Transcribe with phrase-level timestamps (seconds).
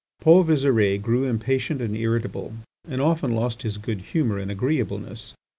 [0.19, 2.53] Paul Visire grew impatient and irritable,
[2.89, 5.35] and often lost his good humour and agreeableness.